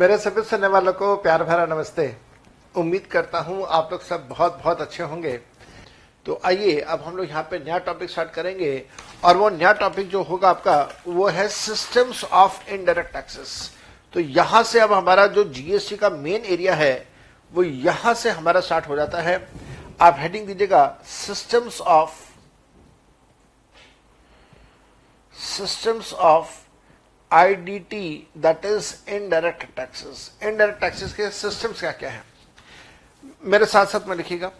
[0.00, 2.04] मेरे सभी सुनने वालों को प्यार भरा नमस्ते।
[2.74, 5.32] उम्मीद करता हूँ आप लोग सब बहुत बहुत अच्छे होंगे।
[6.26, 8.70] तो आइए, अब हम लोग यहाँ पे नया टॉपिक स्टार्ट करेंगे
[9.24, 13.70] और वो नया टॉपिक जो होगा आपका, वो है सिस्टम्स ऑफ़ इनडायरेक्ट टैक्सेस
[14.14, 17.06] तो यहाँ से अब हमारा जो जीएसटी का मेन एरिया है,
[17.52, 19.36] वो यहाँ से हमारा स्टार्ट हो जाता है।
[20.00, 22.18] आप हेडिंग दीजिएगा systems of
[25.34, 26.46] systems of
[27.32, 32.24] IDT that is indirect taxes indirect taxes के systems क्या क्या है?
[33.44, 34.52] मेरे साथ साथ में लिखिएगा।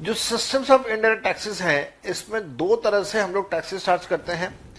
[0.00, 4.32] जो systems ऑफ़ indirect टैक्सेस हैं, इसमें दो तरह से हम लोग टैक्सेस चार्ज करते
[4.32, 4.76] हैं।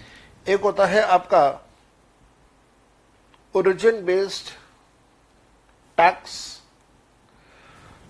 [0.48, 1.70] एक होता है आपका
[3.56, 4.50] ओरिजिन बेस्ड
[5.98, 6.62] टैक्स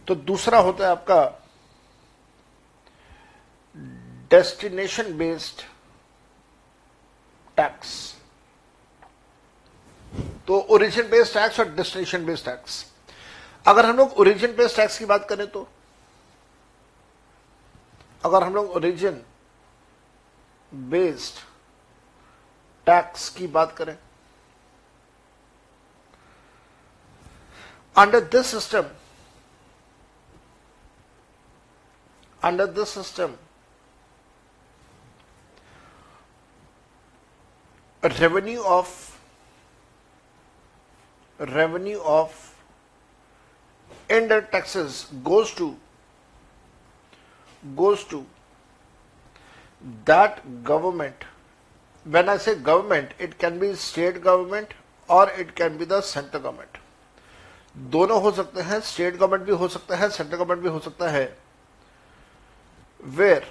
[0.07, 1.40] तो दूसरा होता है आपका
[4.31, 5.62] डेस्टिनेशन बेस्ड
[7.57, 8.12] टैक्स
[10.48, 12.86] तो ओरिजिन बेस्ड टैक्स और डेस्टिनेशन बेस्ड टैक्स
[13.66, 15.68] अगर हम लोग ओरिजिन बेस्ड टैक्स की बात करें तो
[18.26, 19.24] अगर हम लोग ओरिजिन
[20.71, 21.40] बेस्ड
[22.88, 23.98] टैक्स की बात करें
[27.96, 28.90] under this system
[32.41, 33.36] under this system
[38.04, 39.14] revenue of
[41.39, 42.55] revenue of
[44.09, 45.75] indirect taxes goes to
[47.75, 48.25] goes to
[50.05, 51.25] that government
[52.05, 54.73] when i say government it can be state government
[55.09, 56.77] or it can be the central government
[57.93, 61.09] दोनों हो सकते हैं state government भी हो सकता है central government भी हो सकता
[61.12, 61.25] है
[63.18, 63.47] वेयर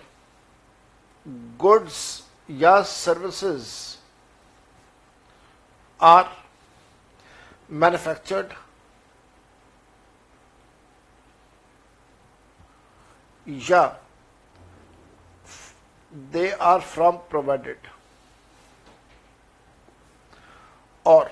[1.60, 1.98] गुड्स
[2.60, 3.72] या सर्विसेज़
[6.00, 6.28] are
[7.72, 8.54] manufactured.
[13.68, 13.82] या
[16.32, 17.88] they are from provided.
[21.04, 21.30] Or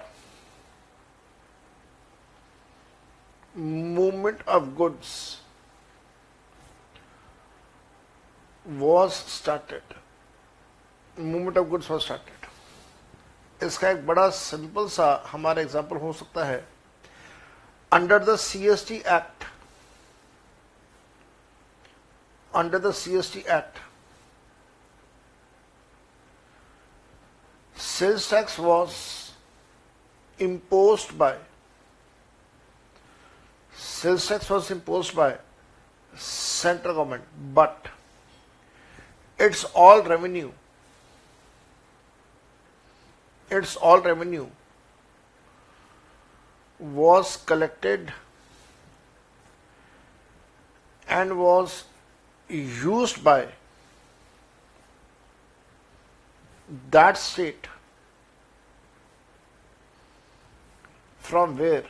[3.55, 5.13] movement of goods
[8.67, 9.83] was started.
[11.17, 12.40] Movement of goods was started
[13.63, 16.67] इसका एक बड़ा सिंपल सा हमारा एग्ज़ाम्पल हो सकता है।
[17.93, 19.45] Under the C S T act
[22.53, 23.79] under the C S T act
[27.77, 28.93] sales tax was
[30.39, 31.39] imposed by
[33.75, 35.39] sales tax was impose by
[36.13, 37.25] central government
[37.59, 37.89] but
[39.39, 40.53] its all revenue
[43.51, 44.47] its all revenue.
[46.79, 48.13] Was collected
[51.09, 51.85] and was
[52.49, 53.49] used by
[56.91, 57.67] that state
[61.19, 61.85] from where?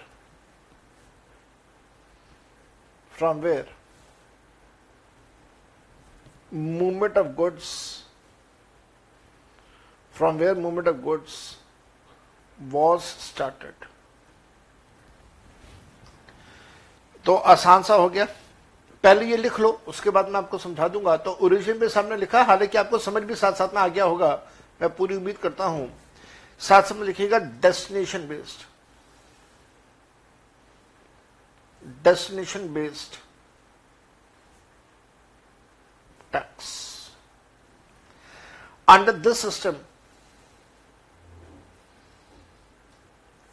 [3.11, 3.67] From where?
[6.51, 8.05] Movement of goods
[10.21, 11.57] from where movement of goods
[12.61, 13.87] was started.
[17.25, 18.25] तो आसान सा हो गया।
[19.05, 22.43] पहले ये लिख लो, उसके बाद मैं आपको समझा दूँगा। तो ओरिजिन पे सामने लिखा,
[22.43, 24.33] हालाँकि आपको समझ भी साथ साथ में आ गया होगा।
[24.83, 25.89] मैं पूरी उम्मीद करता हूँ।
[26.61, 28.67] साथ साथ में लिखिएगा destination based
[32.05, 33.17] destination based
[36.33, 36.69] tax
[38.89, 39.77] under this system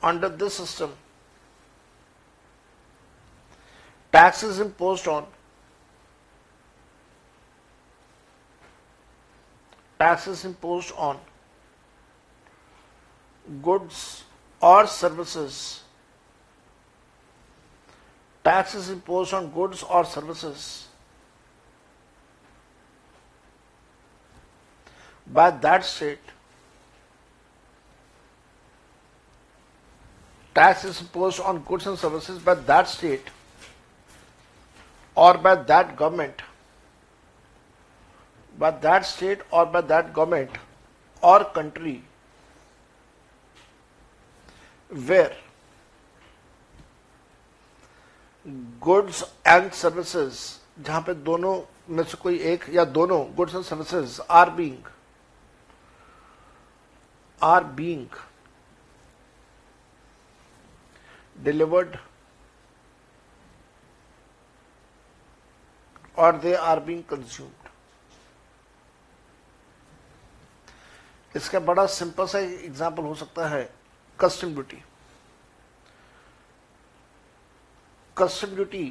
[0.07, 0.91] under this system,
[4.11, 5.25] tax is imposed on
[9.99, 11.19] tax is imposed on
[13.61, 14.23] goods
[14.61, 15.83] or services.
[18.43, 20.87] Tax is imposed on goods or services
[25.27, 26.36] by that state
[30.57, 33.33] tax is imposed on goods and services by that state
[35.15, 36.41] or by that government,
[38.57, 40.61] by that state or by that government
[41.23, 41.97] or country
[44.89, 45.35] where
[48.83, 50.37] goods and services
[50.85, 51.55] जहाँ पे दोनों
[51.95, 54.87] में से कोई एक या दोनों goods and services are being
[57.41, 58.15] are being
[61.43, 61.99] delivered
[66.15, 67.53] or they are being consumed.
[71.35, 73.63] इसका बड़ा सिंपल सा एग्ज़ाम्पल हो सकता है
[74.19, 74.81] custom duty
[78.17, 78.85] custom duty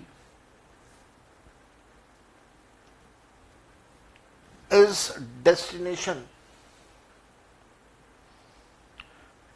[4.70, 5.00] is
[5.44, 6.24] destination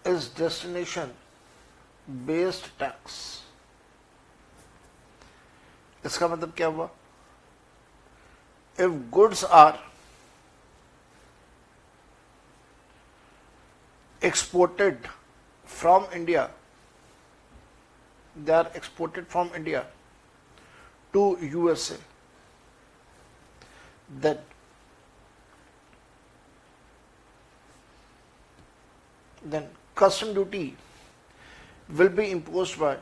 [0.04, 1.12] is destination
[2.26, 3.18] based tax.
[6.06, 6.88] इसका मतलब क्या हुआ?
[8.78, 9.78] If goods are
[14.22, 15.06] exported
[15.66, 16.48] from India
[18.36, 19.80] they are exported from India
[21.14, 21.98] to USA
[24.22, 24.44] then
[29.42, 29.68] then
[29.98, 30.64] custom duty
[31.89, 32.97] will be imposed by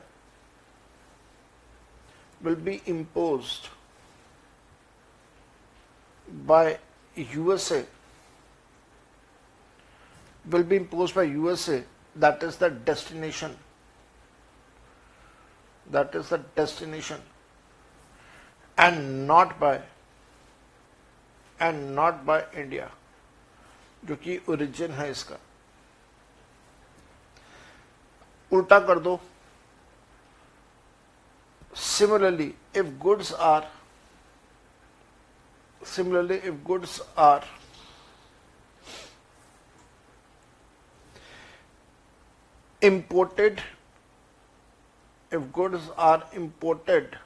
[2.41, 3.69] will be imposed
[6.45, 6.77] by
[7.15, 7.85] USA
[10.49, 11.83] will be imposed by USA
[12.15, 13.55] that is the destination
[15.91, 17.21] that is the destination
[18.77, 19.79] and not by
[21.59, 22.91] and not by India
[24.05, 25.37] जो कि origin है इसका
[28.52, 29.18] उल्टा कर दो।
[31.76, 33.70] Similarly if goods are
[35.82, 37.42] similarly, if goods are,
[42.82, 43.60] imported,
[45.32, 47.16] if goods are imported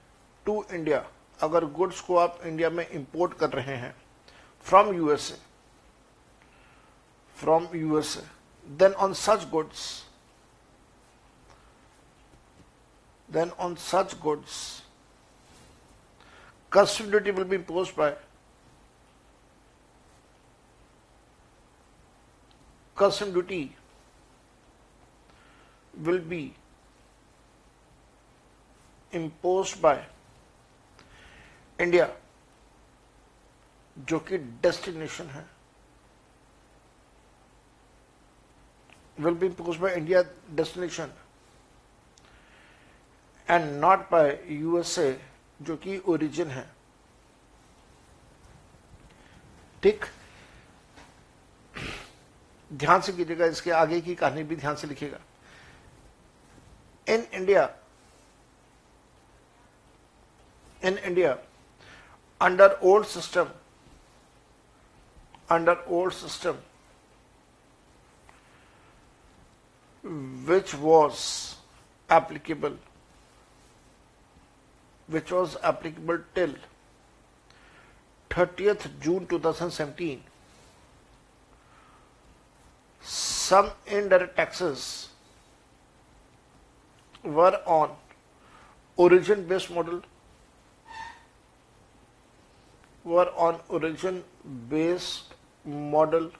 [0.46, 1.02] to India,
[1.40, 3.94] अगर goods को आप इंडिया में इंपोर्ट कर रहे हैं
[4.66, 5.38] from USA
[7.36, 8.22] from USA
[8.66, 9.86] then on such goods
[13.32, 14.82] then on such goods
[16.70, 18.14] custom duty will be imposed by
[23.02, 23.60] custom duty
[26.08, 26.42] will be
[29.12, 29.96] imposed by
[31.80, 32.06] India
[34.08, 35.44] जो कि destination है
[39.18, 40.24] will be imposed by India
[40.54, 41.10] destination
[43.52, 45.20] and not by USA
[45.62, 46.64] जो कि origin है।
[49.82, 50.04] ठीक?
[52.70, 55.18] ध्यान से कीजिएगा, इसके आगे की कहानी भी ध्यान से लिखिएगा।
[57.06, 57.68] In India
[60.82, 61.36] in India
[62.40, 63.48] under old system
[65.50, 66.54] under old system
[70.46, 71.18] which was
[72.08, 72.76] applicable
[75.08, 76.54] which was applicable till
[78.30, 80.22] 30th June 2017
[83.02, 85.08] some indirect taxes
[87.22, 87.90] were on
[88.96, 90.00] origin based model
[93.04, 94.22] were on origin
[94.68, 96.30] based model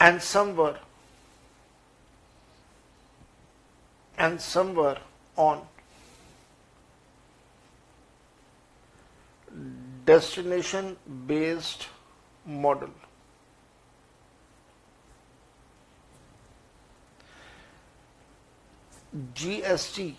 [0.00, 0.76] and some were
[4.18, 4.98] and some were
[5.36, 5.66] on.
[10.04, 11.88] Destination based
[12.46, 12.90] model.
[19.34, 20.14] GST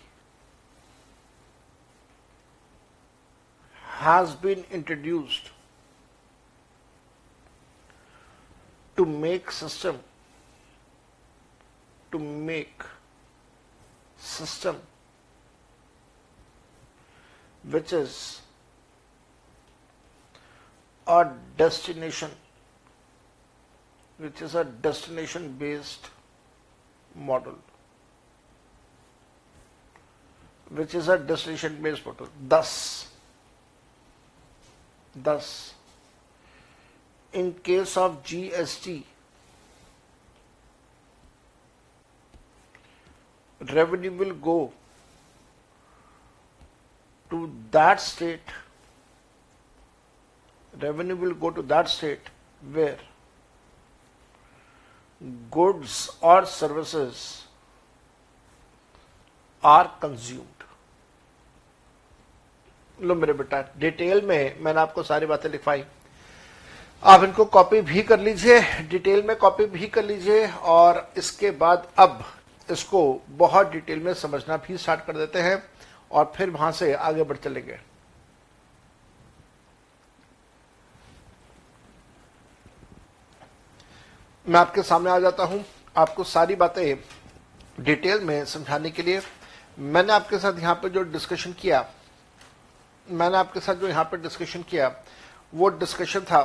[4.04, 5.50] has been introduced
[8.96, 9.98] to make system
[12.12, 12.84] to make
[14.16, 14.76] system
[17.70, 18.40] which is
[21.06, 22.30] a destination
[24.18, 26.10] which is a destination based
[27.14, 27.56] model
[30.70, 32.28] which is a destination based model.
[32.48, 33.08] Thus
[35.14, 35.74] thus
[37.32, 39.04] in case of GST
[43.72, 44.72] revenue will go
[47.30, 48.54] to that state
[50.74, 52.30] revenue will go to that state
[52.72, 52.98] where
[55.50, 57.46] goods or services
[59.62, 60.48] are consumed
[62.98, 65.82] लो मेरे बेटा detail में मैंने आपको सारी बातें लिखवाई
[67.02, 71.88] आप इनको कॉपी भी कर लीजिए डिटेल में कॉपी भी कर लीजिए और इसके बाद
[71.98, 72.22] अब
[72.68, 75.62] इसको बहुत डिटेल में समझना भी स्टार्ट कर देते हैं
[76.10, 77.78] और फिर वहाँ से आगे बढ़ चलेंगे।
[84.46, 85.64] मैं आपके सामने आ जाता हूँ
[85.96, 86.96] आपको सारी बातें
[87.80, 89.20] डिटेल में समझाने के लिए।
[89.78, 91.84] मैंने आपके साथ यहाँ पर जो डिस्कशन किया,
[93.06, 94.94] मैंने आपके साथ जो यहाँ पर डिस्कशन किया,
[95.52, 96.42] वो डिस्कशन था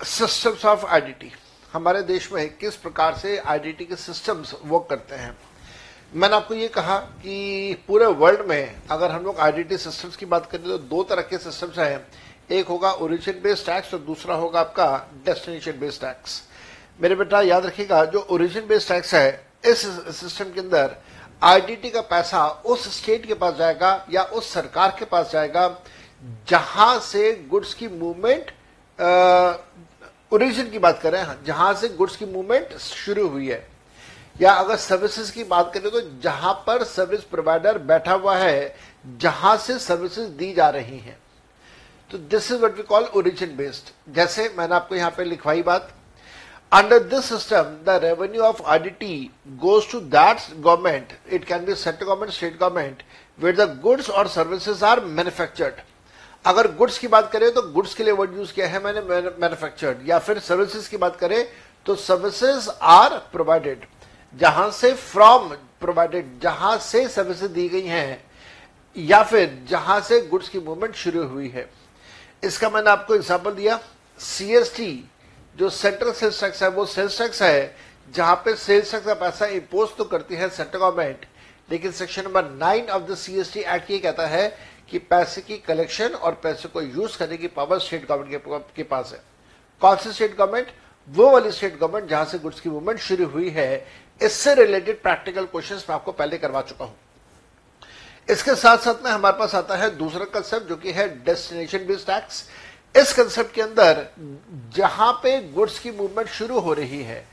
[0.00, 1.32] सिस्टम्स ऑफ़ आईडीटी
[1.72, 5.36] हमारे देश में किस प्रकार से आईडीटी के सिस्टम्स वर्क करते हैं।
[6.14, 10.50] मैंने आपको ये कहा कि पूरे वर्ल्ड में अगर हम लोग आईडीटी सिस्टम्स की बात
[10.50, 12.06] करें तो दो तरह के सिस्टम्स हैं।
[12.50, 14.86] एक होगा ओरिजिन बेस्ड टैक्स और दूसरा होगा आपका
[15.24, 16.42] डेस्टिनेशन बेस्ड टैक्स
[17.00, 19.86] मेरे बेटा, याद रखिएगा, जो ओरिजिन बेस्ड टैक्स है, इस
[20.16, 20.96] सिस्टम के अंदर
[21.42, 25.68] आईडीटी का पैसा उस स्टेट के पास जाएगा या उस सरकार के पास जाएगा
[26.48, 28.50] जहाँ से गुड्स की मूवमेंट
[30.32, 33.66] ओरिजिन की बात करें जहाँ से गुड्स की मूवमेंट शुरू हुई है।
[34.40, 38.74] या अगर सर्विसेज़ की बात करें तो जहाँ पर सर्विस प्रोवाइडर बैठा हुआ है,
[39.18, 41.18] जहाँ से सर्विसेज़ दी जा रही हैं।
[42.10, 45.92] तो this is what we call origin based जैसे मैंने आपको यहाँ पे लिखवाई बात
[46.72, 52.06] under this system the revenue of IDT goes to that government it can be central
[52.06, 53.02] government state government
[53.38, 55.80] where the goods और सर्विसेज़ आर मैन्युफैक्चर्ड
[56.44, 60.08] अगर goods की बात करें तो गुड्स के लिए वर्ड यूज़ किया है मैंने मैन्युफैक्चर्ड
[60.08, 61.44] या फिर सर्विसेज़ की बात करें
[61.86, 63.84] तो सर्विसेज़ आर प्रोवाइडेड
[64.34, 65.48] जहाँ से फ्रॉम
[65.80, 68.24] प्रोवाइडेड जहाँ से सर्विसेज़ दी गई हैं,
[68.96, 71.68] या फिर जहाँ से गुड्स की मूवमेंट शुरू हुई है।
[72.42, 73.78] इसका मैंने आपको एग्ज़ाम्पल दिया
[74.20, 74.92] सीएसटी
[75.56, 77.76] जो सेंट्रल सेल्स टैक्स है, वो सेल्स टैक्स है,
[78.14, 81.26] जहाँ पे सेल्स टैक्स का पैसा इम्पोज तो करती है सेंट्रल गवर्नमेंट
[81.68, 84.46] लेकिन section number nine of the CST act ये कहता है
[84.92, 89.12] कि पैसे की कलेक्शन और पैसे को यूज़ करने की पावर स्टेट गवर्नमेंट के पास
[89.12, 89.22] है।
[89.82, 90.68] कौन सी स्टेट गवर्नमेंट
[91.08, 93.86] वो वाली स्टेट गवर्नमेंट जहाँ से गुड्स की मूवमेंट शुरू हुई है,
[94.20, 96.94] इससे रिलेटेड प्रैक्टिकल क्वेश्चन मैं आपको पहले करवा चुका हूँ।
[98.28, 102.06] इसके साथ साथ में हमारे पास आता है दूसरा कंसेप्ट जो कि है डेस्टिनेशन बेस्ड
[102.06, 102.44] टैक्स
[102.94, 104.06] इस कंसेप्ट के अंदर
[104.76, 107.24] जहाँ पे गुड्स की मूवमेंट शुरू हो रही है,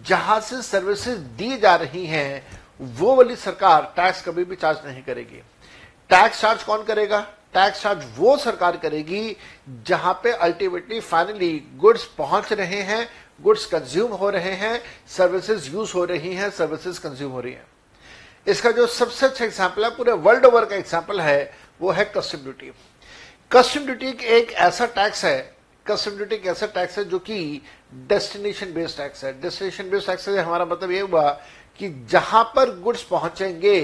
[0.00, 5.02] जहाँ से सर्विसेज़ दी जा रही हैं, वो वाली सरकार टैक्स कभी भी चार्ज नहीं
[5.02, 5.42] करेगी।
[6.10, 7.20] टैक्स चार्ज कौन करेगा?
[7.54, 9.36] टैक्स चार्ज वो सरकार करेगी
[9.86, 13.06] जहाँ पे अल्टीमेटली फाइनली गुड्स पहुँच रहे हैं
[13.42, 17.66] गुड्स कंज्यूम हो रहे हैं सर्विसेज़ यूज़ हो रही हैं सर्विसेज़ कंज्यूम हो रही हैं।
[18.46, 22.38] इसका जो सबसे अच्छा एग्ज़ाम्पल है, पूरे वर्ल्ड ओवर का एग्ज़ाम्पल है, वो है कस्टम
[22.38, 22.72] ड्यूटी
[23.50, 25.38] कस्टम ड्यूटी एक ऐसा टैक्स है
[25.86, 27.60] कस्टम ड्यूटी एक ऐसा टैक्स है जो कि
[28.08, 31.30] डेस्टिनेशन बेस्ड टैक्स है। डेस्टिनेशन बेस्ड टैक्स से हमारा मतलब ये हुआ
[31.80, 33.78] कि जहाँ पर गुड्स पहुँचेंगे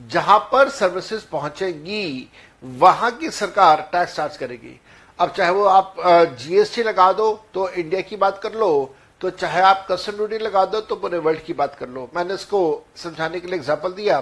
[0.00, 2.28] जहाँ पर सर्विसेज़ पहुंचेगी,
[2.62, 4.80] वहाँ की सरकार टैक्स चार्ज करेगी।
[5.18, 5.94] अब चाहे वो आप
[6.38, 10.64] जीएसटी लगा दो तो इंडिया की बात कर लो तो चाहे आप कस्टम ड्यूटी लगा
[10.66, 12.60] दो तो पूरे वर्ल्ड की बात कर लो। मैंने इसको
[12.96, 14.20] समझाने के लिए एग्ज़ाम्पल दिया।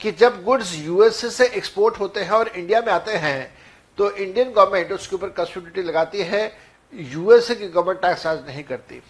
[0.00, 3.54] कि जब गुड्स यूएसए से एक्सपोर्ट होते हैं और इंडिया में आते हैं
[3.98, 6.40] तो इंडियन गवर्नमेंट उसके ऊपर कस्टम ड्यूटी लगाती है
[6.92, 9.02] यूएसए की गवर्नमेंट टैक्स चार्ज नहीं करती।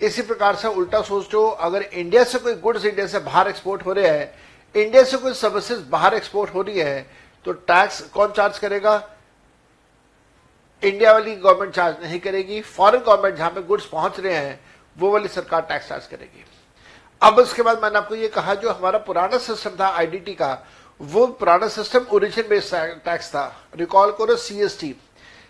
[0.00, 3.84] इसी प्रकार से उल्टा सोच सोचो अगर इंडिया से कोई गुड्स इंडिया से बाहर एक्सपोर्ट
[3.86, 4.32] हो रहे हैं
[4.74, 7.06] इंडिया से कोई सर्विसेज़ बाहर एक्सपोर्ट हो रही है
[7.44, 9.02] तो टैक्स कौन चार्ज करेगा?
[10.82, 14.60] इंडिया वाली गवर्नमेंट चार्ज नहीं करेगी। फॉरेन गवर्नमेंट जहाँ पे गुड्स पहुँच रहे हैं,
[14.96, 16.44] वो वाली सरकार टैक्स चार्ज करेगी।
[17.22, 20.66] अब उसके बाद मैंने आपको ये कहा, जो हमारा पुराना सिस्टम था आईडीटी का,
[21.00, 24.94] वो पुराना सिस्टम ओरिजिन बेस्ड टैक्स था। रिकॉल करो सीएसटी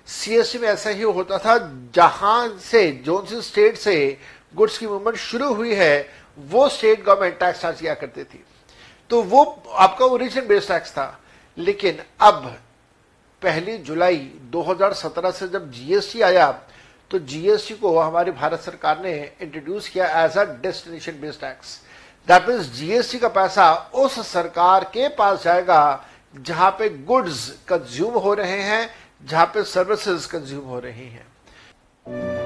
[0.07, 1.59] सीएसटी में ऐसा ही होता था,
[1.95, 4.19] जहाँ से, जो सी स्टेट से
[4.55, 8.45] गुड्स की मूवमेंट शुरू हुई है, वो स्टेट गवर्नमेंट टैक्स चार्ज किया करती थी।
[9.11, 11.21] तो वो, आपका ओरिजिन बेस्ड टैक्स था।
[11.59, 12.59] लेकिन अब,
[13.43, 14.17] पहली जुलाई
[14.51, 16.51] 2017 से जब जीएसटी आया
[17.11, 21.81] तो जीएसटी को हमारी भारत सरकार ने इंट्रोड्यूस किया as a destination based tax
[22.29, 26.05] that mean GST का पैसा उस सरकार के पास जाएगा
[26.41, 28.91] जहाँ पे गुड्स कंज्यूम हो रहे हैं,
[29.25, 32.44] जहाँ पे सर्विसेज़ कंज्यूम हो रही हैं।